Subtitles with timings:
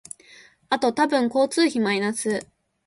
[0.71, 2.47] あと多分交通費マイナス